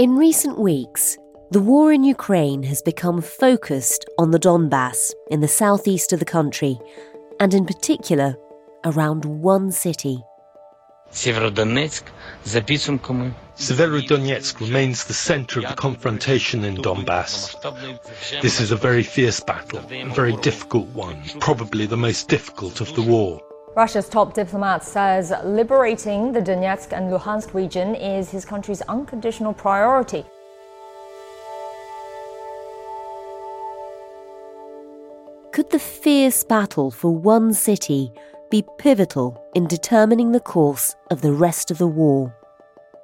[0.00, 1.18] In recent weeks,
[1.50, 6.24] the war in Ukraine has become focused on the Donbass in the southeast of the
[6.24, 6.80] country,
[7.38, 8.34] and in particular,
[8.82, 10.24] around one city.
[11.12, 12.04] Severodonetsk
[14.60, 17.54] remains the center of the confrontation in Donbass.
[18.40, 22.94] This is a very fierce battle, a very difficult one, probably the most difficult of
[22.94, 23.42] the war.
[23.76, 30.24] Russia's top diplomat says liberating the Donetsk and Luhansk region is his country's unconditional priority.
[35.52, 38.12] Could the fierce battle for one city
[38.50, 42.34] be pivotal in determining the course of the rest of the war?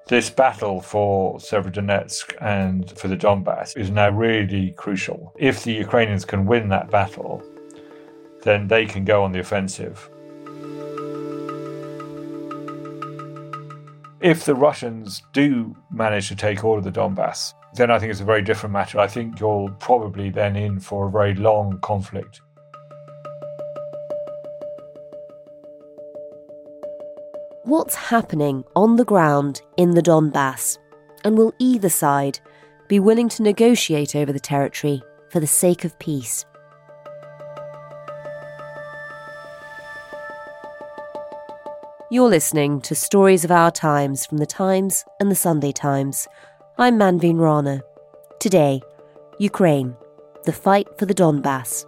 [0.09, 5.33] This battle for Severodonetsk and for the Donbass is now really crucial.
[5.39, 7.41] If the Ukrainians can win that battle,
[8.43, 10.11] then they can go on the offensive.
[14.27, 18.21] If the Russians do manage to take all of the Donbass, then I think it's
[18.21, 18.99] a very different matter.
[18.99, 22.41] I think you're probably then in for a very long conflict.
[27.63, 30.77] What's happening on the ground in the Donbass?
[31.23, 32.41] And will either side
[32.89, 36.45] be willing to negotiate over the territory for the sake of peace?
[42.17, 46.27] You're listening to Stories of Our Times from the Times and the Sunday Times.
[46.79, 47.83] I'm Manveen Rana.
[48.41, 48.81] Today,
[49.39, 49.95] Ukraine,
[50.47, 51.85] the fight for the Donbass.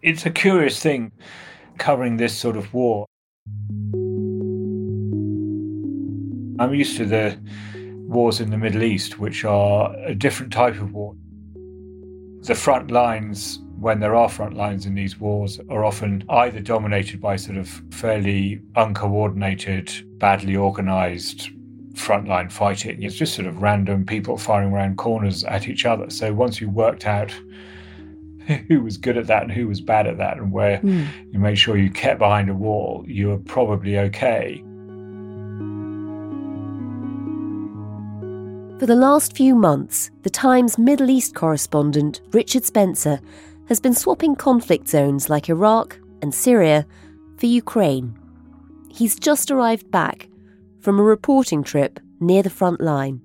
[0.00, 1.12] It's a curious thing
[1.76, 3.04] covering this sort of war.
[6.58, 7.38] I'm used to the
[8.06, 11.14] wars in the Middle East, which are a different type of war.
[12.42, 17.20] The front lines, when there are front lines in these wars, are often either dominated
[17.20, 21.50] by sort of fairly uncoordinated, badly organized
[21.94, 23.02] frontline fighting.
[23.02, 26.10] It's just sort of random people firing around corners at each other.
[26.10, 27.32] So once you worked out
[28.68, 31.06] who was good at that and who was bad at that, and where mm.
[31.32, 34.62] you made sure you kept behind a wall, you were probably okay.
[38.78, 43.20] For the last few months, the Times Middle East correspondent Richard Spencer
[43.70, 46.86] has been swapping conflict zones like Iraq and Syria
[47.38, 48.14] for Ukraine.
[48.90, 50.28] He's just arrived back
[50.82, 53.22] from a reporting trip near the front line.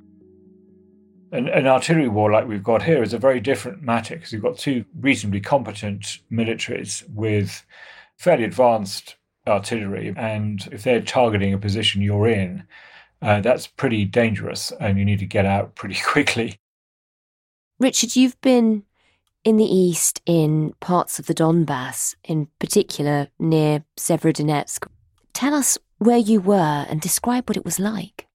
[1.34, 4.41] An, an, artillery war like we've got here is a very different matter because you've
[4.41, 7.66] got two reasonably competent militaries with
[8.16, 10.13] fairly advanced artillery.
[10.16, 12.63] And if they're targeting a position you're in,
[13.21, 16.59] uh, that's pretty dangerous and you need to get out pretty quickly.
[17.79, 18.83] Richard, you've been
[19.43, 24.87] in the east in parts of the Donbass, in particular near Severodonetsk.
[25.33, 28.27] Tell us where you were and describe what it was like.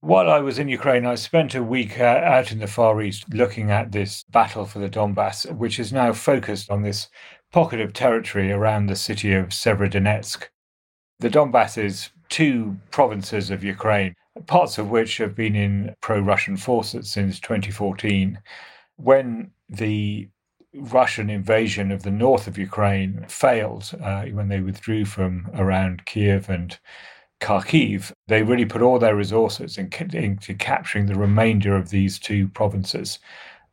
[0.00, 3.34] While I was in Ukraine, I spent a week uh, out in the Far East
[3.34, 7.08] looking at this battle for the Donbass, which is now focused on this
[7.50, 10.44] pocket of territory around the city of Severodonetsk.
[11.18, 14.14] The Donbass is two provinces of Ukraine,
[14.46, 18.38] parts of which have been in pro Russian forces since 2014.
[18.96, 20.28] When the
[20.74, 26.48] Russian invasion of the north of Ukraine failed, uh, when they withdrew from around Kiev
[26.48, 26.78] and
[27.40, 32.48] Kharkiv, they really put all their resources in, into capturing the remainder of these two
[32.48, 33.18] provinces.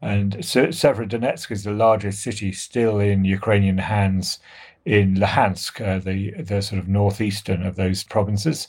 [0.02, 4.40] And Severodonetsk is the largest city still in Ukrainian hands
[4.86, 8.68] in Luhansk, uh, the the sort of northeastern of those provinces.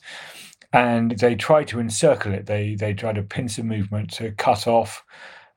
[0.72, 2.46] and they try to encircle it.
[2.46, 5.04] They they try to pincer movement to cut off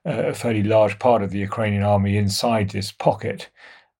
[0.04, 3.50] a fairly large part of the Ukrainian army inside this pocket.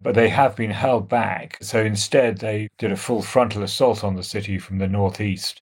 [0.00, 1.58] But they have been held back.
[1.62, 5.60] So instead, they did a full frontal assault on the city from the northeast.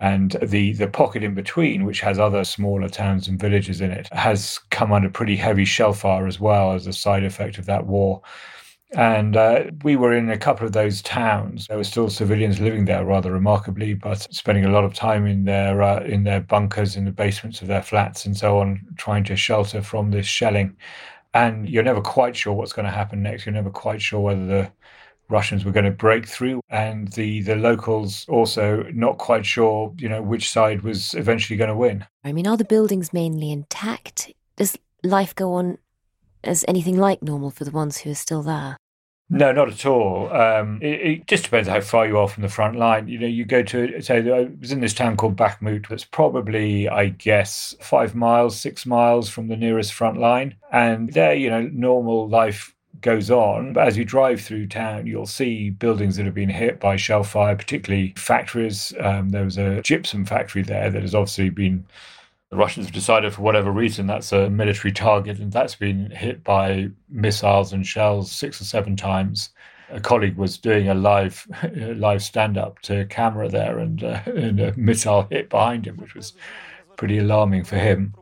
[0.00, 4.08] And the, the pocket in between, which has other smaller towns and villages in it,
[4.12, 7.86] has come under pretty heavy shell fire as well as a side effect of that
[7.86, 8.22] war.
[8.94, 11.66] And uh, we were in a couple of those towns.
[11.66, 15.44] There were still civilians living there, rather remarkably, but spending a lot of time in
[15.44, 19.24] their uh, in their bunkers, in the basements of their flats, and so on, trying
[19.24, 20.76] to shelter from this shelling.
[21.32, 23.46] And you're never quite sure what's going to happen next.
[23.46, 24.72] You're never quite sure whether the
[25.30, 30.08] Russians were going to break through, and the the locals also not quite sure, you
[30.08, 32.04] know, which side was eventually going to win.
[32.24, 34.30] I mean, are the buildings mainly intact?
[34.56, 35.78] Does life go on
[36.44, 38.76] as anything like normal for the ones who are still there?
[39.32, 40.30] No, not at all.
[40.30, 43.08] Um, it, it, just depends how far you are from the front line.
[43.08, 45.88] You know, you go to say I was in this town called Bakhmut.
[45.88, 51.32] That's probably, I guess, five miles, six miles from the nearest front line, and there,
[51.34, 53.72] you know, normal life goes on.
[53.72, 57.24] But as you drive through town, you'll see buildings that have been hit by shell
[57.24, 58.92] fire, particularly factories.
[59.00, 61.86] Um, there was a gypsum factory there that has obviously been
[62.51, 66.43] the Russians have decided for whatever reason that's a military target, and that's been hit
[66.43, 69.49] by missiles and shells six or seven times.
[69.89, 71.47] A colleague was doing a live
[71.95, 76.15] live stand up to camera there, and, uh, and a missile hit behind him, which
[76.15, 76.33] was
[76.95, 78.13] pretty alarming for him.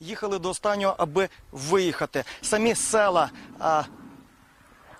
[0.00, 2.24] Їхали до останнього, аби виїхати.
[2.42, 3.30] Самі села.
[3.58, 3.82] А...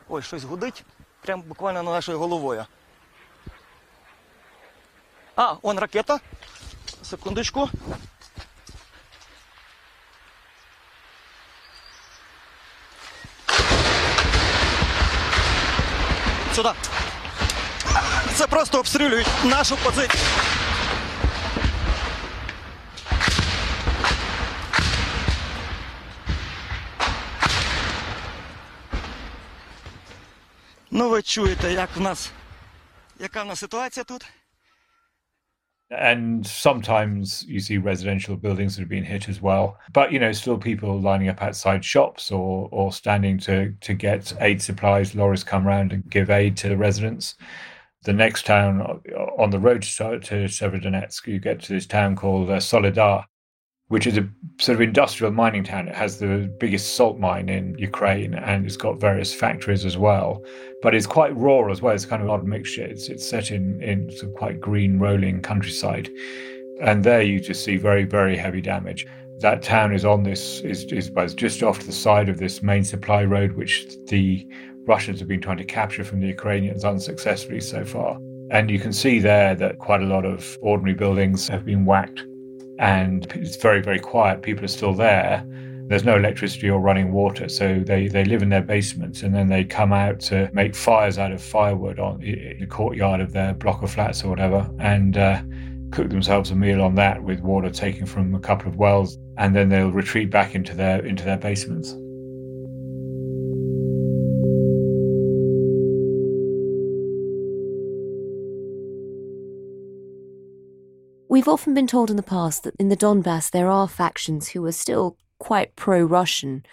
[0.09, 0.85] Ой, щось гудить.
[1.21, 2.65] Прямо буквально над нашою головою.
[5.37, 6.21] А, он ракета.
[7.03, 7.69] Секундочку.
[16.56, 16.70] Сюди.
[18.36, 20.24] Це просто обстрілюють нашу позицію.
[30.92, 32.32] Ну, ви чуєте, як в нас,
[33.20, 34.26] яка в нас ситуація тут?
[35.92, 39.78] And sometimes you see residential buildings that have been hit as well.
[39.92, 44.34] But you know, still people lining up outside shops or or standing to to get
[44.40, 45.16] aid supplies.
[45.16, 47.36] Lorries come around and give aid to the residents.
[48.04, 49.02] The next town
[49.38, 53.26] on the road to, to Severodonetsk, you get to this town called uh, Soledar,
[53.90, 54.28] which is a
[54.58, 55.90] sort of industrial mining town.
[55.90, 60.46] It has the biggest salt mine in Ukraine and it's got various factories as well.
[60.82, 61.94] But it's quite raw as well.
[61.94, 62.84] It's kind of an odd mixture.
[62.84, 66.10] It's, it's set in, in some quite green, rolling countryside.
[66.82, 69.06] And there you just see very, very heavy damage.
[69.40, 72.84] That town is on this, is, is just off to the side of this main
[72.84, 74.48] supply road, which the
[74.86, 78.20] Russians have been trying to capture from the Ukrainians unsuccessfully so far.
[78.50, 82.26] And you can see there that quite a lot of ordinary buildings have been whacked
[82.82, 84.42] and it's very, very quiet.
[84.42, 85.46] People are still there.
[85.92, 89.50] There's no electricity or running water, so they, they live in their basements and then
[89.50, 93.54] they come out to make fires out of firewood on in the courtyard of their
[93.56, 95.42] block of flats or whatever, and uh,
[95.92, 99.54] cook themselves a meal on that with water taken from a couple of wells, and
[99.54, 101.94] then they'll retreat back into their into their basements.
[111.28, 114.66] We've often been told in the past that in the Donbass there are factions who
[114.66, 116.64] are still quite pro Russian.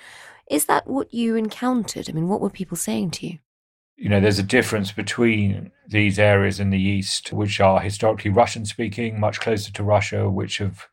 [0.50, 2.08] Is that what you encountered?
[2.08, 3.38] I mean, what were people saying to you?
[3.96, 8.66] You know, there's a difference between these areas in the east, which are historically Russian
[8.66, 10.86] speaking, much closer to Russia, which have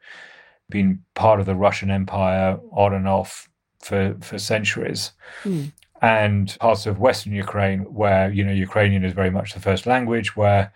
[0.69, 3.49] been part of the Russian Empire on and off
[3.83, 5.11] for, for centuries.
[5.43, 5.73] Mm.
[6.01, 10.35] And parts of Western Ukraine, where, you know, Ukrainian is very much the first language,
[10.35, 10.71] where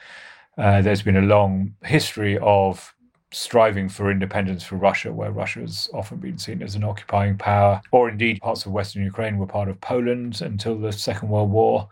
[0.57, 2.93] uh, there's been a long history of
[3.31, 7.81] striving for independence for Russia, where Russia has often been seen as an occupying power,
[7.91, 11.89] or indeed parts of Western Ukraine were part of Poland until the Second World War.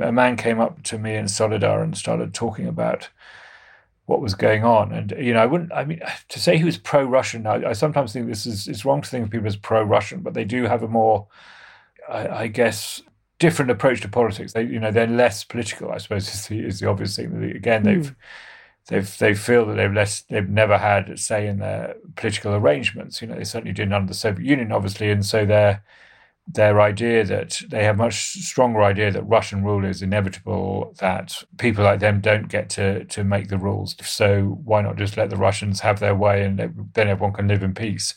[0.00, 3.08] A man came up to me in Soledar and started talking about
[4.06, 4.92] what was going on.
[4.92, 7.72] And, you know, I wouldn't, I mean, to say he was pro Russian, I, I,
[7.72, 10.44] sometimes think this is, it's wrong to think of people as pro Russian, but they
[10.44, 11.26] do have a more,
[12.08, 13.02] I, I guess,
[13.38, 14.52] different approach to politics.
[14.52, 15.90] They, you know, they're less political.
[15.92, 17.42] I suppose is the, is the obvious thing.
[17.54, 18.04] Again, they've mm.
[18.04, 18.16] they've
[18.88, 23.20] they feel that they've less they've never had a say in their political arrangements.
[23.20, 25.82] You know, they certainly didn't under the Soviet Union, obviously, and so their
[26.46, 31.84] their idea that they have much stronger idea that Russian rule is inevitable, that people
[31.84, 33.94] like them don't get to to make the rules.
[34.02, 36.58] So why not just let the Russians have their way and
[36.94, 38.14] then everyone can live in peace?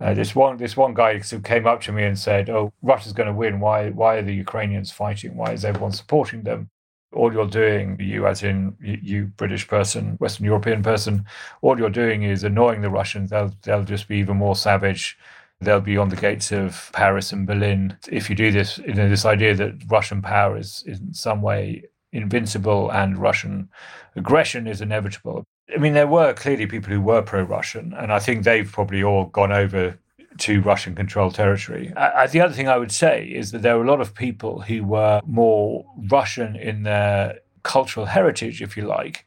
[0.00, 3.12] Uh, this one this one guy who came up to me and said, "Oh, Russia's
[3.12, 3.60] going to win.
[3.60, 5.36] Why why are the Ukrainians fighting?
[5.36, 6.70] Why is everyone supporting them?"
[7.12, 11.24] All you're doing, you as in you, British person, Western European person,
[11.62, 13.30] all you're doing is annoying the Russians.
[13.30, 15.18] They'll they'll just be even more savage.
[15.60, 17.96] They'll be on the gates of Paris and Berlin.
[18.08, 21.42] If you do this, you know, this idea that Russian power is, is in some
[21.42, 23.68] way invincible and Russian
[24.14, 25.44] aggression is inevitable.
[25.74, 29.26] I mean, there were clearly people who were pro-Russian, and I think they've probably all
[29.26, 29.98] gone over
[30.38, 31.92] to Russian controlled territory.
[31.94, 34.84] The other thing I would say is that there were a lot of people who
[34.84, 39.26] were more Russian in their cultural heritage, if you like,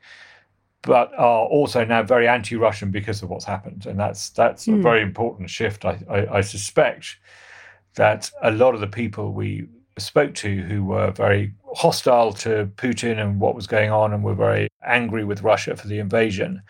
[0.81, 4.73] but are also now very anti-Russian because of what's happened, and that's that's mm.
[4.73, 4.81] a hmm.
[4.81, 5.85] very important shift.
[5.85, 7.17] I, I, I suspect
[7.95, 9.67] that a lot of the people we
[9.99, 14.33] spoke to who were very hostile to Putin and what was going on, and were
[14.33, 16.61] very angry with Russia for the invasion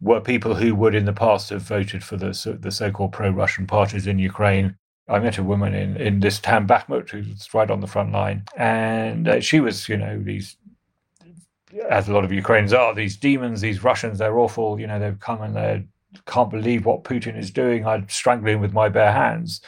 [0.00, 3.66] were people who would in the past have voted for the, so, the so-called pro-Russian
[3.66, 4.76] parties in Ukraine.
[5.08, 8.44] I met a woman in, in this town, Bakhmut, who's right on the front line.
[8.56, 10.56] And uh, she was, you know, these,
[11.88, 14.80] as a lot of Ukrainians are, these demons, these Russians, they're awful.
[14.80, 15.84] You know, they've come and they
[16.26, 17.86] can't believe what Putin is doing.
[17.86, 19.60] I'd strangle him with my bare hands.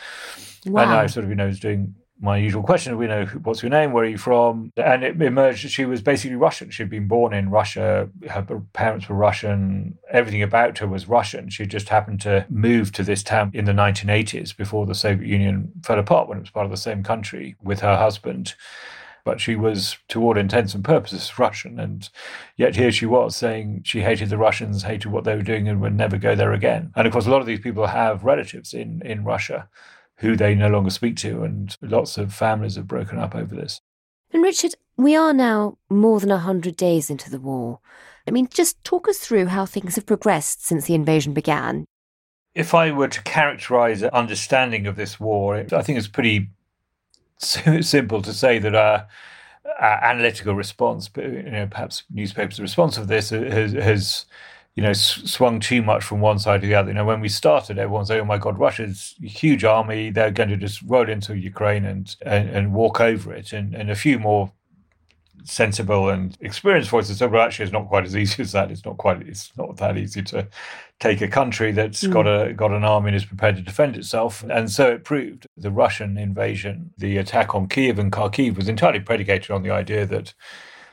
[0.67, 0.83] Wow.
[0.83, 2.97] And I sort of, you know, was doing my usual question.
[2.97, 6.03] We know what's your name, where are you from, and it emerged that she was
[6.03, 6.71] basically Russian.
[6.71, 8.09] She'd been born in Russia.
[8.29, 9.99] Her parents were Russian.
[10.11, 11.49] Everything about her was Russian.
[11.49, 15.73] She just happened to move to this town in the 1980s before the Soviet Union
[15.85, 18.55] fell apart, when it was part of the same country with her husband.
[19.25, 21.79] But she was, to all intents and purposes, Russian.
[21.79, 22.09] And
[22.57, 25.81] yet here she was saying she hated the Russians, hated what they were doing, and
[25.83, 26.93] would never go there again.
[26.97, 29.69] And of course, a lot of these people have relatives in, in Russia
[30.19, 33.81] who they no longer speak to, and lots of families have broken up over this.
[34.33, 37.81] And Richard, we are now more than 100 days into the war.
[38.27, 41.87] I mean, just talk us through how things have progressed since the invasion began.
[42.55, 46.51] If I were to characterize an understanding of this war, I think it's pretty
[47.39, 49.07] simple to say that our,
[49.79, 54.27] our analytical response, you know, perhaps newspapers' response of this has, has
[54.79, 56.91] you know, swung too much from one side to the other.
[56.91, 60.51] You know, when we started, everyone said, "Oh my God, Russia's huge army; they're going
[60.51, 64.21] to just roll into Ukraine and and, and walk over it." And and a few
[64.21, 64.53] more
[65.43, 68.71] sensible and experienced voices said, "Well, actually, it's not quite as easy as that.
[68.71, 69.21] It's not quite.
[69.23, 70.47] It's not that easy to
[71.01, 72.13] take a country that's mm.
[72.13, 75.49] got a got an army and is prepared to defend itself." And so it proved.
[75.57, 80.07] The Russian invasion, the attack on Kiev and Kharkiv, was entirely predicated on the idea
[80.07, 80.35] that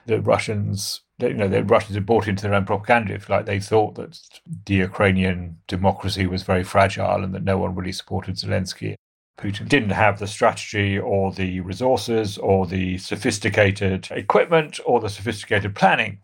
[0.07, 3.13] the Russians you know, the Russians had bought into their own propaganda.
[3.13, 4.19] If like they thought that
[4.65, 8.95] the Ukrainian democracy was very fragile and that no one really supported Zelensky.
[9.37, 15.75] Putin didn't have the strategy or the resources or the sophisticated equipment or the sophisticated
[15.75, 16.19] planning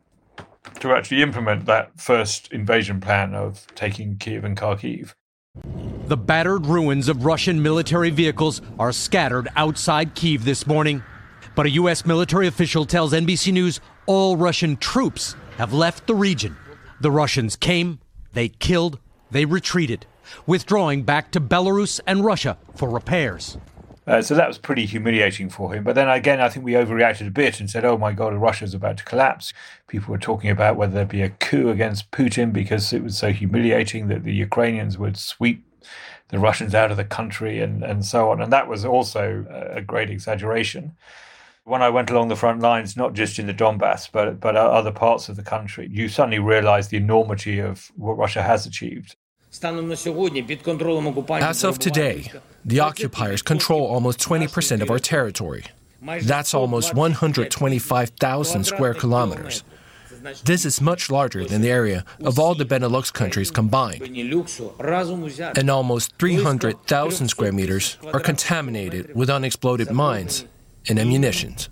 [0.80, 5.14] to actually implement that first invasion plan of taking Kiev and Kharkiv.
[6.08, 11.04] The battered ruins of Russian military vehicles are scattered outside Kiev this morning.
[11.54, 12.06] But a U.S.
[12.06, 16.58] military official tells NBC News all Russian troops have left the region.
[17.00, 18.00] The Russians came,
[18.34, 20.06] they killed, they retreated,
[20.46, 23.58] withdrawing back to Belarus and Russia for repairs.
[24.08, 25.84] Uh, so that was pretty humiliating for him.
[25.84, 28.74] But then again, I think we overreacted a bit and said, oh my God, Russia's
[28.74, 29.54] about to collapse.
[29.88, 33.32] People were talking about whether there'd be a coup against Putin because it was so
[33.32, 35.64] humiliating that the Ukrainians would sweep
[36.30, 38.42] the Russians out of the country and, and so on.
[38.42, 40.96] And that was also a great exaggeration
[41.64, 44.92] when I went along the front lines, not just in the Donbass, but but other
[44.92, 49.16] parts of the country, you suddenly realize the enormity of what Russia has achieved.
[51.42, 52.32] As of today,
[52.64, 55.66] the occupiers control almost 20% of our territory.
[56.02, 59.64] That's almost 125,000 square kilometers.
[60.46, 64.02] This is much larger than the area of all the Benelux countries combined.
[65.58, 70.46] And almost 300,000 square meters are contaminated with unexploded mines
[70.88, 71.70] and ammunitions.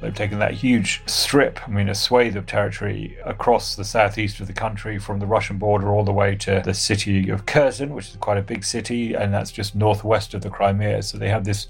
[0.00, 4.46] They've taken that huge strip, I mean, a swathe of territory across the southeast of
[4.46, 8.08] the country from the Russian border all the way to the city of Kherson, which
[8.08, 11.02] is quite a big city, and that's just northwest of the Crimea.
[11.02, 11.66] So they have this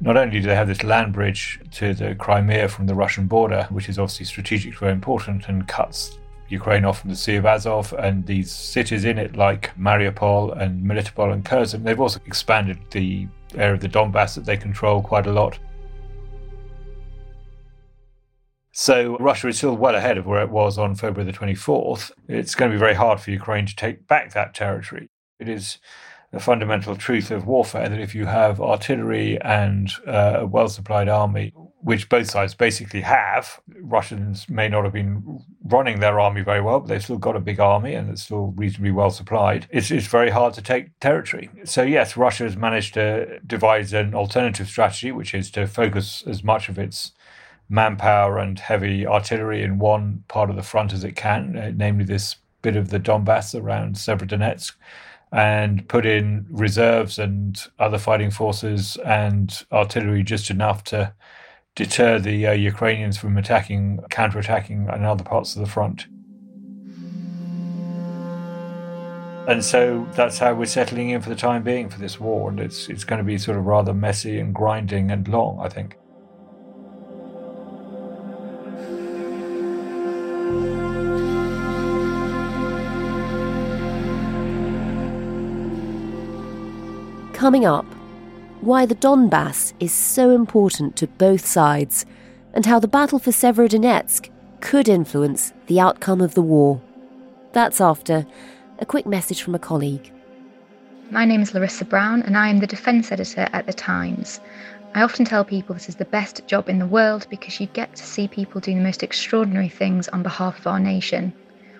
[0.00, 3.66] not only do they have this land bridge to the Crimea from the Russian border,
[3.70, 7.92] which is obviously strategically very important and cuts Ukraine off from the Sea of Azov
[7.92, 11.84] and these cities in it like Mariupol and Melitopol and Kherson.
[11.84, 15.58] They've also expanded the area of the Donbass that they control quite a lot.
[18.72, 22.12] So Russia is still well ahead of where it was on February the 24th.
[22.28, 25.08] It's going to be very hard for Ukraine to take back that territory.
[25.40, 25.78] It is
[26.30, 31.08] the fundamental truth of warfare that if you have artillery and uh, a well supplied
[31.08, 36.60] army, which both sides basically have, Russians may not have been running their army very
[36.60, 39.68] well, but they've still got a big army and it's still reasonably well supplied.
[39.70, 41.50] It's, it's very hard to take territory.
[41.64, 46.42] So, yes, Russia has managed to devise an alternative strategy, which is to focus as
[46.42, 47.12] much of its
[47.68, 52.04] manpower and heavy artillery in one part of the front as it can, uh, namely
[52.04, 54.72] this bit of the Donbass around Severodonetsk,
[55.30, 61.12] and put in reserves and other fighting forces and artillery just enough to
[61.78, 66.08] deter the uh, Ukrainians from attacking, counterattacking in other parts of the front.
[69.46, 72.58] And so that's how we're settling in for the time being for this war, and
[72.58, 75.96] it's it's going to be sort of rather messy and grinding and long, I think.
[87.32, 87.86] Coming up,
[88.62, 92.04] why the Donbass is so important to both sides,
[92.52, 96.80] and how the battle for Severodonetsk could influence the outcome of the war.
[97.52, 98.26] That's after
[98.78, 100.12] a quick message from a colleague.
[101.10, 104.40] My name is Larissa Brown, and I am the defence editor at The Times.
[104.94, 107.94] I often tell people this is the best job in the world because you get
[107.96, 111.32] to see people doing the most extraordinary things on behalf of our nation.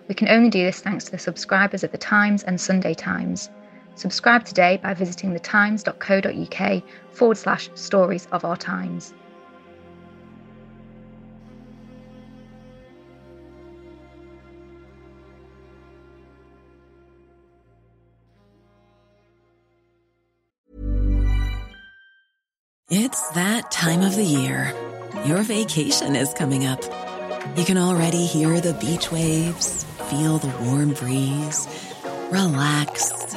[0.08, 3.50] We can only do this thanks to the subscribers at The Times and Sunday Times.
[3.98, 9.12] Subscribe today by visiting thetimes.co.uk forward slash stories of our times.
[22.90, 24.72] It's that time of the year.
[25.26, 26.80] Your vacation is coming up.
[27.56, 31.66] You can already hear the beach waves, feel the warm breeze,
[32.30, 33.36] relax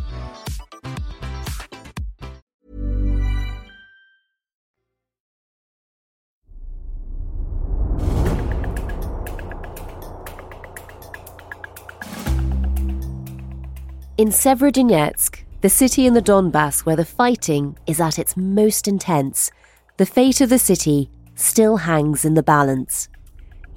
[14.21, 19.49] In Severodonetsk, the city in the Donbass where the fighting is at its most intense,
[19.97, 23.09] the fate of the city still hangs in the balance.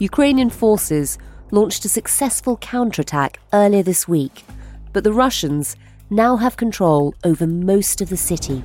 [0.00, 1.16] Ukrainian forces
[1.50, 4.44] launched a successful counterattack earlier this week,
[4.92, 5.76] but the Russians
[6.11, 8.62] now have control over most of the city.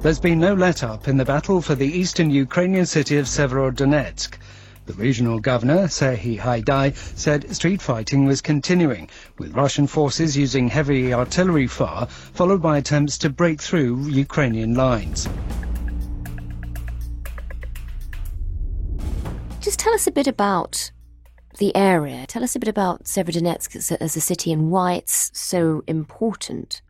[0.00, 4.38] There's been no let up in the battle for the eastern Ukrainian city of Severodonetsk.
[4.90, 11.14] The regional governor, Serhiy Haidai, said street fighting was continuing, with Russian forces using heavy
[11.14, 15.28] artillery fire, followed by attempts to break through Ukrainian lines.
[19.60, 20.90] Just tell us a bit about
[21.58, 22.26] the area.
[22.26, 25.84] Tell us a bit about Severodonetsk as a, as a city and why it's so
[25.86, 26.82] important.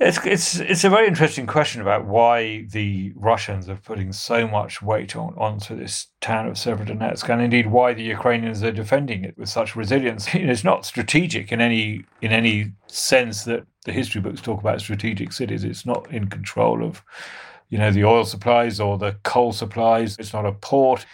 [0.00, 4.80] It's it's it's a very interesting question about why the Russians are putting so much
[4.80, 9.36] weight on onto this town of Severodonetsk, and indeed why the Ukrainians are defending it
[9.36, 10.28] with such resilience.
[10.34, 15.32] It's not strategic in any in any sense that the history books talk about strategic
[15.32, 15.64] cities.
[15.64, 17.02] It's not in control of,
[17.68, 20.16] you know, the oil supplies or the coal supplies.
[20.20, 21.06] It's not a port.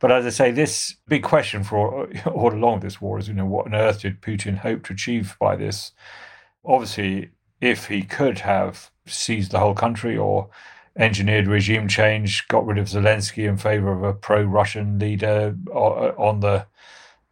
[0.00, 3.34] But as I say, this big question for all, all along this war is, you
[3.34, 5.92] know, what on earth did Putin hope to achieve by this?
[6.64, 7.30] Obviously,
[7.64, 10.48] if he could have seized the whole country or
[10.96, 15.78] engineered regime change, got rid of Zelensky in favor of a pro Russian leader uh,
[15.78, 16.66] uh, on the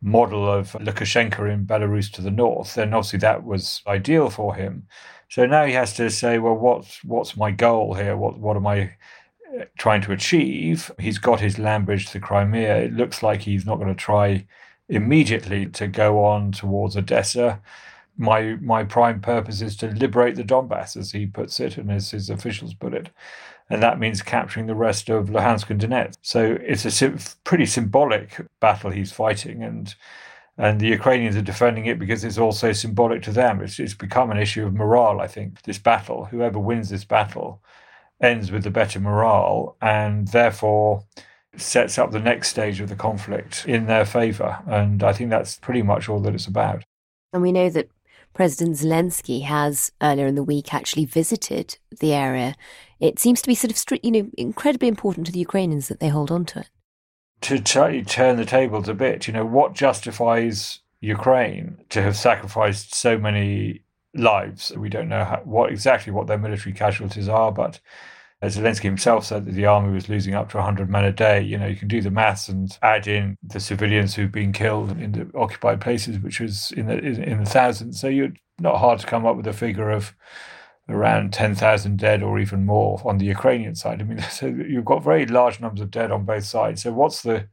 [0.00, 4.86] model of Lukashenko in Belarus to the north, then obviously that was ideal for him.
[5.28, 8.16] So now he has to say, well, what's what's my goal here?
[8.16, 8.96] What what am I
[9.58, 10.90] uh, trying to achieve.
[10.98, 12.76] He's got his land bridge to Crimea.
[12.84, 14.46] It looks like he's not going to try
[14.88, 17.60] immediately to go on towards Odessa.
[18.16, 22.10] My my prime purpose is to liberate the Donbass, as he puts it, and as
[22.10, 23.10] his officials put it,
[23.70, 26.18] and that means capturing the rest of Luhansk and Donetsk.
[26.22, 29.94] So it's a pretty symbolic battle he's fighting, and
[30.58, 33.62] and the Ukrainians are defending it because it's also symbolic to them.
[33.62, 35.62] It's, it's become an issue of morale, I think.
[35.62, 37.62] This battle, whoever wins this battle,
[38.20, 41.04] ends with the better morale, and therefore
[41.56, 44.58] sets up the next stage of the conflict in their favour.
[44.66, 46.84] And I think that's pretty much all that it's about.
[47.32, 47.88] And we know that
[48.34, 52.54] President Zelensky has earlier in the week actually visited the area.
[53.00, 56.08] It seems to be sort of, you know, incredibly important to the Ukrainians that they
[56.08, 56.70] hold on to it.
[57.42, 62.94] To t- turn the tables a bit, you know, what justifies Ukraine to have sacrificed
[62.94, 63.82] so many
[64.14, 64.72] lives?
[64.76, 67.80] We don't know how, what exactly what their military casualties are, but
[68.48, 71.40] Zelensky himself said that the army was losing up to 100 men a day.
[71.40, 74.90] You know, you can do the maths and add in the civilians who've been killed
[74.98, 78.00] in the occupied places, which was in the in the thousands.
[78.00, 80.14] So you're not hard to come up with a figure of
[80.88, 84.00] around 10,000 dead or even more on the Ukrainian side.
[84.00, 86.82] I mean, so you've got very large numbers of dead on both sides.
[86.82, 87.48] So what's the,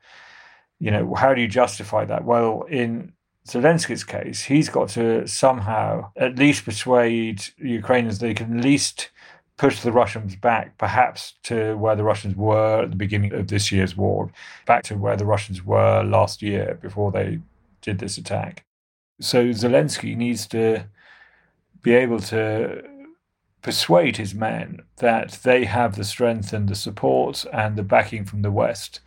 [0.79, 2.25] you know, how do you justify that?
[2.25, 3.13] Well, in
[3.47, 9.09] Zelensky's case, he's got to somehow at least persuade Ukrainians they can at least
[9.59, 13.73] push the Russians back, perhaps to where the Russians were at the beginning of this
[13.73, 14.31] year's war,
[14.65, 17.39] back to where the Russians were last year before they
[17.81, 18.63] did this attack.
[19.19, 20.85] So Zelensky needs to
[21.81, 22.81] be able to
[23.61, 28.43] persuade his men that they have the strength and the support and the backing from
[28.43, 29.01] the West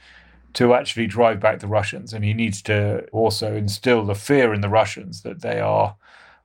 [0.53, 2.13] to actually drive back the Russians.
[2.13, 5.97] And he needs to also instill the fear in the Russians that they are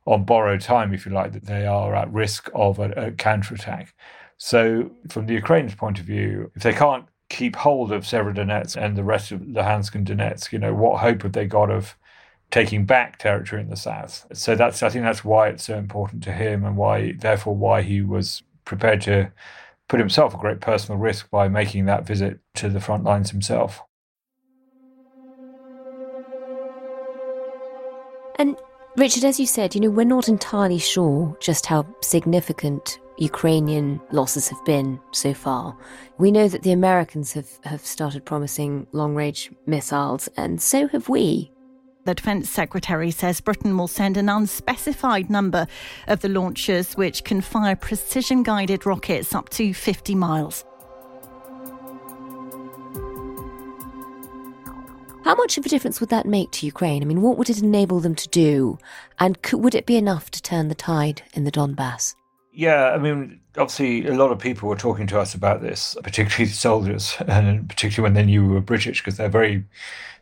[0.08, 3.94] on borrowed time, if you like, that they are at risk of a, a counterattack.
[4.38, 8.96] So, from the Ukrainians' point of view, if they can't keep hold of Severodonetsk and
[8.96, 11.98] the rest of Luhansk and Donetsk, you know, what hope have they got of
[12.52, 14.26] taking back territory in the south?
[14.34, 17.82] So that's I think that's why it's so important to him and why therefore why
[17.82, 19.32] he was prepared to
[19.90, 23.82] put himself a great personal risk by making that visit to the front lines himself.
[28.36, 28.56] And
[28.98, 34.48] Richard, as you said, you know, we're not entirely sure just how significant Ukrainian losses
[34.48, 35.78] have been so far.
[36.18, 41.10] We know that the Americans have, have started promising long range missiles, and so have
[41.10, 41.52] we.
[42.06, 45.68] The Defence Secretary says Britain will send an unspecified number
[46.08, 50.66] of the launchers, which can fire precision guided rockets up to 50 miles.
[55.28, 57.02] How much of a difference would that make to Ukraine?
[57.04, 58.78] I mean, what would it enable them to do?
[59.20, 62.16] And could, would it be enough to turn the tide in the Donbass?
[62.54, 66.46] Yeah, I mean, obviously, a lot of people were talking to us about this, particularly
[66.46, 69.66] the soldiers, and particularly when they knew we were British, because they're very,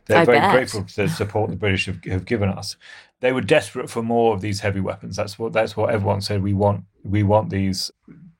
[0.06, 0.52] they're I very bet.
[0.52, 2.74] grateful for the support the British have, have given us.
[3.20, 5.14] They were desperate for more of these heavy weapons.
[5.14, 6.42] That's what that's what everyone said.
[6.42, 7.92] We want we want these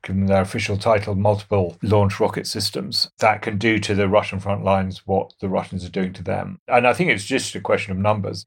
[0.02, 4.64] given their official title, multiple launch rocket systems that can do to the Russian front
[4.64, 6.60] lines what the Russians are doing to them.
[6.68, 8.46] And I think it's just a question of numbers.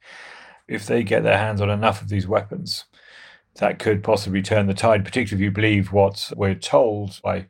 [0.68, 2.86] If they get their hands on enough of these weapons,
[3.56, 7.48] that could possibly turn the tide, particularly if you believe what we're told by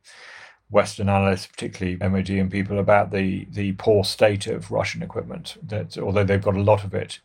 [0.69, 5.57] Western analysts, particularly MOD and people, about the, the poor state of Russian equipment.
[5.63, 7.19] That although they've got a lot of it,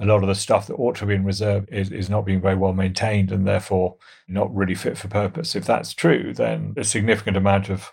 [0.00, 2.40] a lot of the stuff that ought to be in reserve is, is not being
[2.40, 3.96] very well maintained and therefore
[4.28, 5.56] not really fit for purpose.
[5.56, 7.92] If that's true, then a significant amount of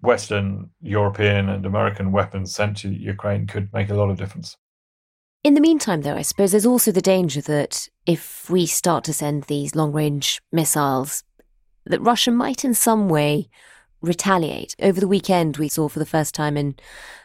[0.00, 4.56] Western, European, and American weapons sent to Ukraine could make a lot of difference.
[5.44, 9.12] In the meantime, though, I suppose there's also the danger that if we start to
[9.12, 11.22] send these long range missiles,
[11.86, 13.48] that Russia might in some way
[14.00, 14.74] retaliate.
[14.80, 16.76] Over the weekend, we saw for the first time in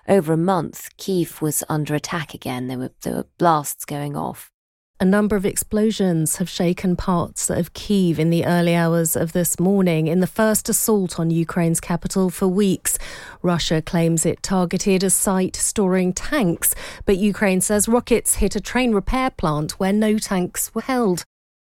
[0.07, 2.67] over a month, Kiev was under attack again.
[2.67, 4.51] There were, there were blasts going off.
[4.99, 9.59] A number of explosions have shaken parts of Kiev in the early hours of this
[9.59, 12.97] morning in the first assault on Ukraine's capital for weeks.
[13.41, 16.73] Russia claims it targeted a site storing tanks,
[17.05, 21.25] but Ukraine says rockets hit a train repair plant where no tanks were held.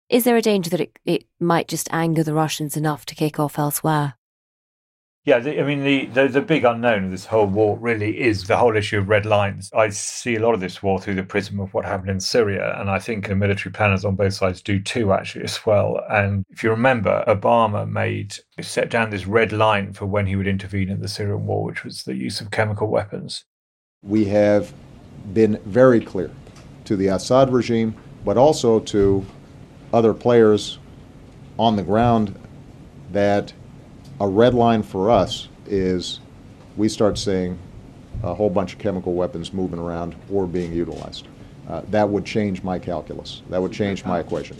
[0.08, 3.40] Is there a danger that it, it might just anger the Russians enough to kick
[3.40, 4.14] off elsewhere?
[5.26, 8.58] Yeah, I mean, the, the, the big unknown of this whole war really is the
[8.58, 9.72] whole issue of red lines.
[9.76, 12.80] I see a lot of this war through the prism of what happened in Syria,
[12.80, 16.00] and I think the military planners on both sides do too, actually, as well.
[16.12, 20.48] And if you remember, Obama made set down this red line for when he would
[20.48, 23.46] intervene in the Syrian war, which was the use of chemical weapons.
[24.04, 24.72] We have
[25.34, 26.30] been very clear
[26.84, 29.26] to the Assad regime, but also to
[29.92, 30.78] other players
[31.58, 32.40] on the ground
[33.12, 33.54] that
[34.20, 36.20] a red line for us is
[36.78, 37.58] we start seeing
[38.24, 41.28] a whole bunch of chemical weapons moving around or being utilized.
[41.68, 43.42] Uh, that would change my calculus.
[43.50, 44.58] That would change my equation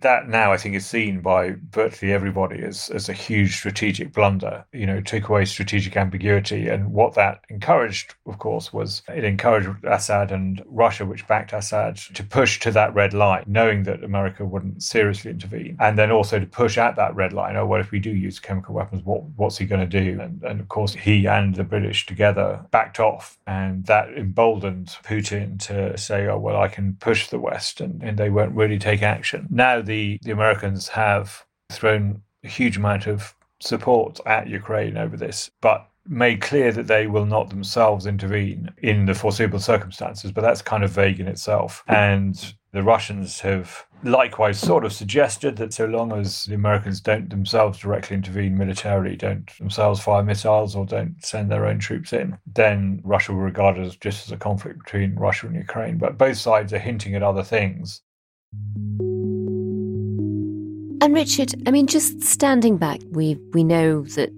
[0.00, 4.64] that now I think is seen by virtually everybody as, as a huge strategic blunder.
[4.72, 6.68] You know, took away strategic ambiguity.
[6.68, 11.96] And what that encouraged, of course, was it encouraged Assad and Russia, which backed Assad,
[11.96, 15.76] to push to that red line, knowing that America wouldn't seriously intervene.
[15.80, 18.38] And then also to push at that red line, oh, well, if we do use
[18.38, 20.20] chemical weapons, what, what's he going to do?
[20.20, 23.38] And, and of course, he and the British together backed off.
[23.46, 27.80] And that emboldened Putin to say, oh, well, I can push the West.
[27.80, 29.46] And, and they won't really take action.
[29.50, 35.50] Now, the, the Americans have thrown a huge amount of support at Ukraine over this,
[35.60, 40.30] but made clear that they will not themselves intervene in the foreseeable circumstances.
[40.30, 41.82] But that's kind of vague in itself.
[41.88, 47.30] And the Russians have likewise sort of suggested that so long as the Americans don't
[47.30, 52.36] themselves directly intervene militarily, don't themselves fire missiles or don't send their own troops in,
[52.46, 55.98] then Russia will regard it as just as a conflict between Russia and Ukraine.
[55.98, 58.02] But both sides are hinting at other things.
[61.06, 64.30] And Richard, I mean, just standing back, we we know that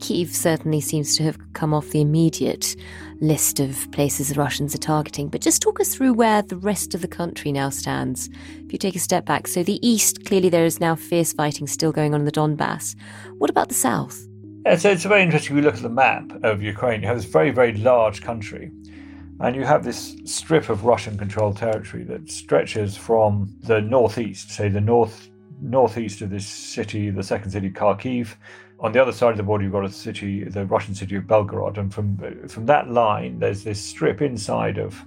[0.00, 2.74] Kiev certainly seems to have come off the immediate
[3.20, 5.28] list of places the Russians are targeting.
[5.28, 8.28] But just talk us through where the rest of the country now stands.
[8.64, 11.68] If you take a step back, so the east, clearly there is now fierce fighting
[11.68, 12.96] still going on in the Donbass.
[13.38, 14.26] What about the south?
[14.66, 15.56] Yeah, so it's very interesting.
[15.56, 18.72] If you look at the map of Ukraine, you have this very, very large country.
[19.38, 24.68] And you have this strip of Russian controlled territory that stretches from the northeast, say
[24.68, 25.28] the north
[25.60, 28.34] northeast of this city, the second city, Kharkiv.
[28.80, 31.24] On the other side of the border, you've got a city, the Russian city of
[31.24, 35.02] Belgorod, and from from that line, there's this strip inside of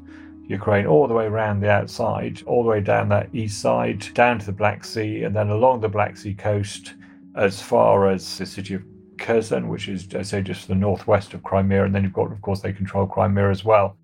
[0.47, 4.39] Ukraine, all the way around the outside, all the way down that east side, down
[4.39, 6.95] to the Black Sea, and then along the Black Sea coast,
[7.35, 8.83] as far as the city of
[9.19, 12.41] Kherson, which is, I say, just the northwest of Crimea, and then you've got, of
[12.41, 13.95] course, they control Crimea as well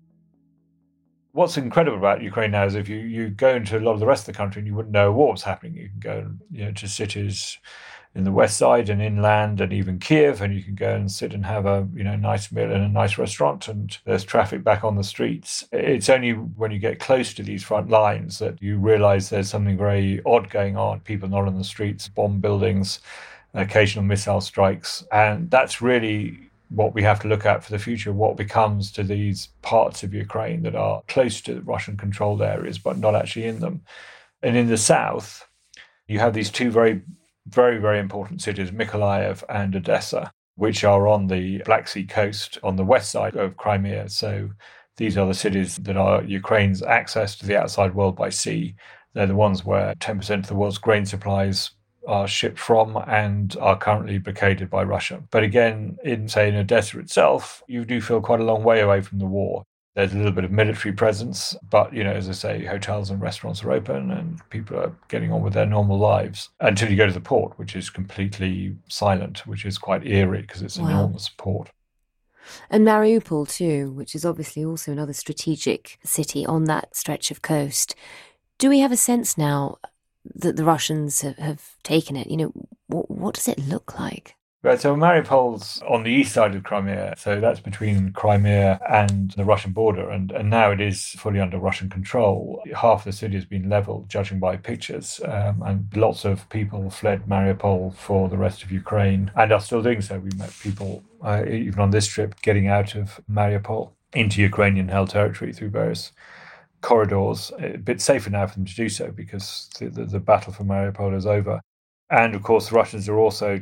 [1.36, 4.06] what's incredible about Ukraine now is if you, you go into a lot of the
[4.06, 5.74] rest of the country and you wouldn't know what's happening.
[5.74, 7.58] You can go you know, to cities
[8.14, 11.34] in the west side and inland and even Kiev, and you can go and sit
[11.34, 14.82] and have a you know nice meal in a nice restaurant, and there's traffic back
[14.82, 15.68] on the streets.
[15.72, 19.76] It's only when you get close to these front lines that you realise there's something
[19.76, 21.00] very odd going on.
[21.00, 23.00] People not on the streets, bomb buildings,
[23.52, 28.12] occasional missile strikes, and that's really what we have to look at for the future,
[28.12, 32.98] what becomes to these parts of Ukraine that are close to Russian controlled areas, but
[32.98, 33.82] not actually in them.
[34.42, 35.48] And in the south,
[36.08, 37.02] you have these two very,
[37.46, 42.76] very, very important cities, Mykolaiv and Odessa, which are on the Black Sea coast on
[42.76, 44.08] the west side of Crimea.
[44.08, 44.50] So
[44.96, 48.74] these are the cities that are Ukraine's access to the outside world by sea.
[49.14, 51.70] They're the ones where 10% of the world's grain supplies
[52.06, 55.22] are shipped from and are currently blockaded by Russia.
[55.30, 59.00] But again, in say in Odessa itself, you do feel quite a long way away
[59.00, 59.64] from the war.
[59.94, 63.20] There's a little bit of military presence, but you know, as I say, hotels and
[63.20, 67.06] restaurants are open and people are getting on with their normal lives until you go
[67.06, 70.90] to the port, which is completely silent, which is quite eerie because it's an wow.
[70.90, 71.70] enormous port.
[72.70, 77.94] And Mariupol, too, which is obviously also another strategic city on that stretch of coast.
[78.58, 79.78] Do we have a sense now
[80.34, 82.28] that the Russians have, have taken it.
[82.28, 82.52] You know,
[82.88, 84.34] what, what does it look like?
[84.62, 89.44] Right, so Mariupol's on the east side of Crimea, so that's between Crimea and the
[89.44, 92.64] Russian border, and, and now it is fully under Russian control.
[92.74, 97.26] Half the city has been leveled, judging by pictures, um, and lots of people fled
[97.28, 100.18] Mariupol for the rest of Ukraine and are still doing so.
[100.18, 105.10] We met people, uh, even on this trip, getting out of Mariupol into Ukrainian held
[105.10, 106.10] territory through various
[106.80, 107.52] corridors.
[107.58, 110.64] A bit safer now for them to do so because the, the, the battle for
[110.64, 111.60] Mariupol is over.
[112.10, 113.60] And of course, the Russians are also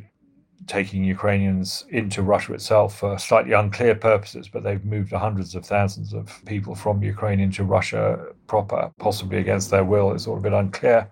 [0.66, 6.12] taking Ukrainians into Russia itself for slightly unclear purposes, but they've moved hundreds of thousands
[6.12, 10.12] of people from Ukraine into Russia proper, possibly against their will.
[10.12, 11.09] It's all a bit unclear.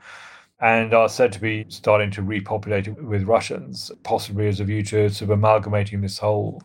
[0.60, 4.82] And are said to be starting to repopulate it with Russians, possibly as a view
[4.84, 6.62] to sort of amalgamating this whole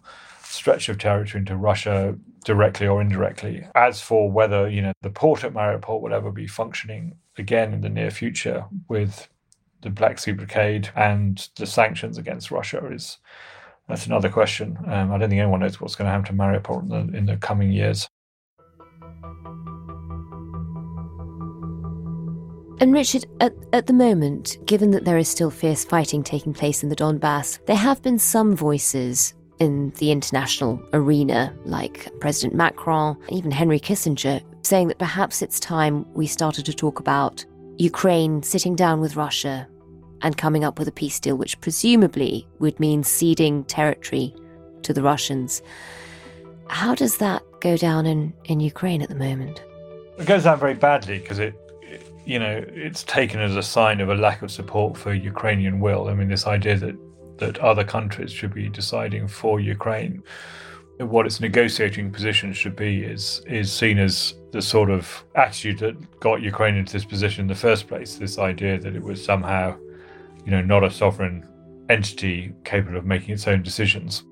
[0.57, 3.67] stretch of territory into Russia directly or indirectly.
[3.75, 7.81] As for whether, you know, the port at Mariupol will ever be functioning again in
[7.81, 9.29] the near future with
[9.81, 13.19] the Black Sea blockade and the sanctions against Russia is
[13.87, 14.77] that's another question.
[14.85, 17.25] Um, I don't think anyone knows what's going to happen to Mariupol in the, in
[17.25, 18.07] the coming years.
[22.79, 26.83] And Richard, at, at the moment, given that there is still fierce fighting taking place
[26.83, 33.17] in the Donbass, there have been some voices in the international arena, like President Macron,
[33.29, 37.45] even Henry Kissinger, saying that perhaps it's time we started to talk about
[37.77, 39.67] Ukraine sitting down with Russia
[40.21, 44.33] and coming up with a peace deal, which presumably would mean ceding territory
[44.83, 45.61] to the Russians.
[46.67, 49.63] How does that go down in, in Ukraine at the moment?
[50.17, 51.53] It goes down very badly because it,
[52.25, 56.07] you know, it's taken as a sign of a lack of support for Ukrainian will.
[56.09, 56.95] I mean, this idea that
[57.39, 60.23] that other countries should be deciding for Ukraine
[60.99, 66.19] what its negotiating position should be is is seen as the sort of attitude that
[66.19, 68.15] got Ukraine into this position in the first place.
[68.15, 69.77] This idea that it was somehow,
[70.43, 71.47] you know, not a sovereign
[71.89, 74.23] entity capable of making its own decisions.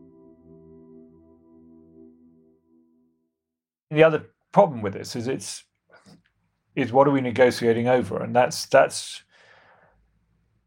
[3.91, 5.63] The other problem with this is it's
[6.75, 9.23] is what are we negotiating over, and that's that's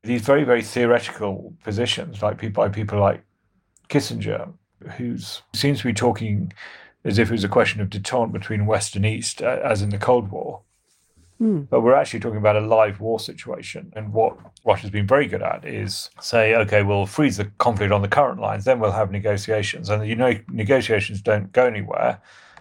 [0.02, 3.22] these very very theoretical positions, like by people like
[3.88, 4.52] Kissinger,
[4.96, 5.18] who
[5.54, 6.52] seems to be talking
[7.04, 9.90] as if it was a question of detente between West and East, uh, as in
[9.90, 10.62] the Cold War.
[11.40, 11.68] Mm.
[11.68, 13.92] But we're actually talking about a live war situation.
[13.94, 18.02] And what Russia's been very good at is say, okay, we'll freeze the conflict on
[18.02, 19.88] the current lines, then we'll have negotiations.
[19.88, 22.20] And you know, negotiations don't go anywhere.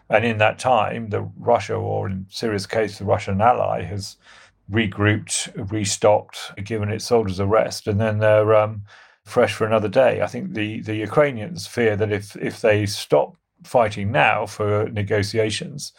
[0.10, 4.16] And in that time, the Russia, or in Syria's case, the Russian ally, has
[4.72, 8.84] regrouped, restocked, given its soldiers a rest, and then they're um,
[9.26, 10.22] fresh for another day.
[10.22, 15.94] I think the, the Ukrainians fear that if, if they stop fighting now for negotiations,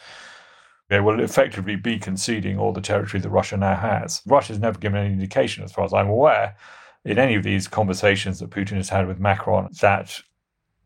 [0.89, 4.21] they will effectively be conceding all the territory that Russia now has.
[4.25, 6.55] Russia's never given any indication, as far as I'm aware,
[7.05, 10.19] in any of these conversations that Putin has had with Macron, that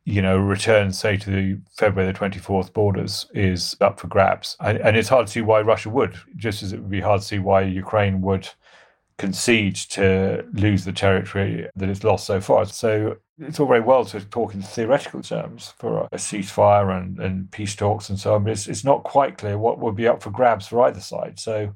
[0.05, 4.57] you know, return, say, to the February the 24th borders is up for grabs.
[4.59, 7.27] And it's hard to see why Russia would, just as it would be hard to
[7.27, 8.49] see why Ukraine would
[9.17, 12.65] concede to lose the territory that it's lost so far.
[12.65, 17.49] So it's all very well to talk in theoretical terms for a ceasefire and, and
[17.51, 20.21] peace talks and so on, but it's, it's not quite clear what would be up
[20.21, 21.39] for grabs for either side.
[21.39, 21.73] So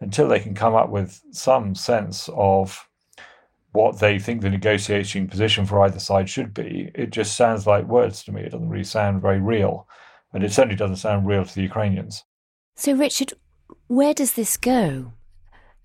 [0.00, 2.86] until they can come up with some sense of
[3.72, 7.86] what they think the negotiating position for either side should be, it just sounds like
[7.86, 8.42] words to me.
[8.42, 9.88] It doesn't really sound very real.
[10.32, 12.24] And it certainly doesn't sound real to the Ukrainians.
[12.76, 13.32] So, Richard,
[13.86, 15.12] where does this go?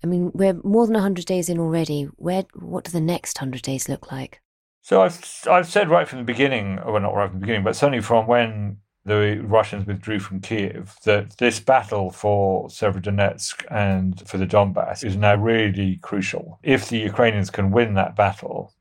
[0.02, 2.04] I mean, we're more than 100 days in already.
[2.16, 4.40] Where, what do the next 100 days look like?
[4.88, 7.76] So I've I've said right from the beginning, well, not right from the beginning, but
[7.76, 14.38] certainly from when the Russians withdrew from Kiev, that this battle for Severodonetsk and for
[14.38, 16.58] the Donbass is now really crucial.
[16.62, 18.72] If the Ukrainians can win that battle,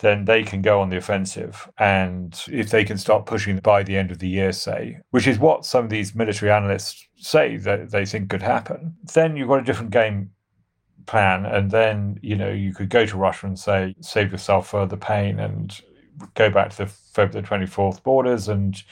[0.00, 1.68] then they can go on the offensive.
[1.78, 5.38] And if they can start pushing by the end of the year, say, which is
[5.38, 9.60] what some of these military analysts say that they think could happen, then you've got
[9.60, 10.30] a different game
[11.06, 11.44] plan.
[11.44, 15.38] And then, you know, you could go to Russia and say, save yourself further pain
[15.38, 15.78] and
[16.34, 18.82] go back to the February 24th borders and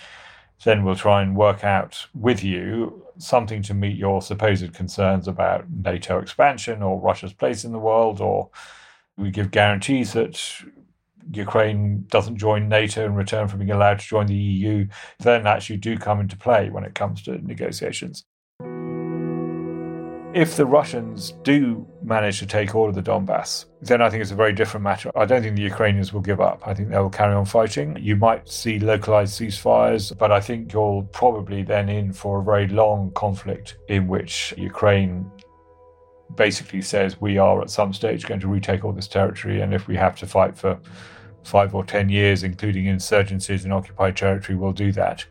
[0.64, 5.70] then we'll try and work out with you something to meet your supposed concerns about
[5.70, 8.50] NATO expansion or Russia's place in the world, or
[9.16, 10.40] we give guarantees that
[11.32, 14.86] Ukraine doesn't join NATO in return for being allowed to join the EU,
[15.18, 18.24] then actually do come into play when it comes to negotiations.
[20.34, 24.30] If the Russians do manage to take all of the Donbass, then I think it's
[24.30, 25.10] a very different matter.
[25.16, 26.62] I don't think the Ukrainians will give up.
[26.66, 27.96] I think they will carry on fighting.
[27.98, 32.68] You might see localized ceasefires, but I think you're probably then in for a very
[32.68, 35.30] long conflict in which Ukraine
[36.34, 39.88] basically says we are at some stage going to retake all this territory, and if
[39.88, 40.78] we have to fight for
[41.42, 45.24] five or ten years, including insurgencies in occupied territory, we'll do that.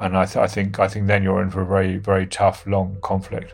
[0.00, 2.66] And I, th- I think I think then you're in for a very very tough
[2.66, 3.52] long conflict.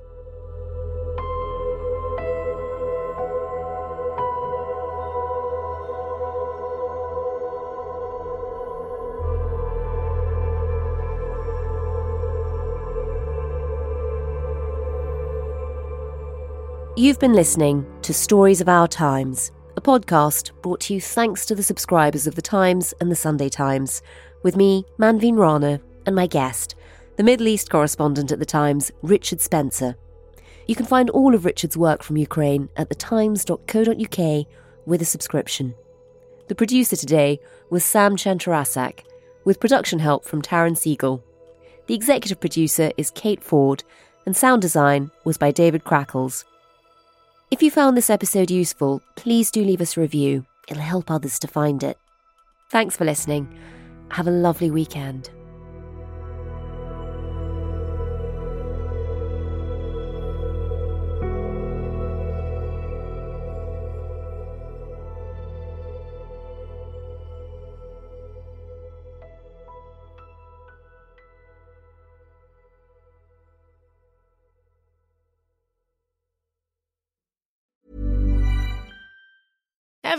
[16.99, 21.55] You've been listening to Stories of Our Times, a podcast brought to you thanks to
[21.55, 24.01] the subscribers of The Times and The Sunday Times,
[24.43, 26.75] with me, Manveen Rana, and my guest,
[27.19, 29.95] the Middle East correspondent at The Times, Richard Spencer.
[30.67, 34.47] You can find all of Richard's work from Ukraine at thetimes.co.uk
[34.87, 35.75] with a subscription.
[36.49, 39.01] The producer today was Sam Chantarasak,
[39.45, 41.23] with production help from Taryn Siegel.
[41.89, 43.85] The executive producer is Kate Ford,
[44.25, 46.47] and sound design was by David Crackles.
[47.49, 50.45] If you found this episode useful, please do leave us a review.
[50.69, 51.97] It'll help others to find it.
[52.71, 53.57] Thanks for listening.
[54.11, 55.31] Have a lovely weekend.